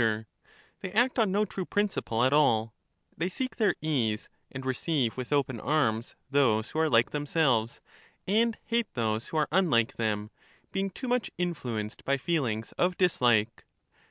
Sir, 0.00 0.24
They 0.80 0.90
act 0.92 1.18
on 1.18 1.30
no 1.30 1.44
true 1.44 1.66
principle 1.66 2.24
at 2.24 2.32
all; 2.32 2.72
they 3.18 3.28
seek 3.28 3.56
their 3.56 3.74
Stuancbr, 3.74 3.82
ease 3.82 4.28
and 4.50 4.64
receive 4.64 5.18
with 5.18 5.30
open 5.30 5.60
arms 5.60 6.16
those 6.30 6.70
who 6.70 6.78
are 6.78 6.88
like 6.88 7.10
them 7.10 7.26
^^^te». 7.26 7.28
selves, 7.28 7.82
and 8.26 8.56
hate 8.64 8.94
those 8.94 9.26
who 9.26 9.36
are 9.36 9.48
unlike 9.52 9.96
them, 9.96 10.30
being 10.72 10.88
too 10.88 11.06
much 11.06 11.30
influenced 11.36 12.02
by 12.06 12.16
feelings 12.16 12.72
of 12.78 12.96
dislike. 12.96 13.66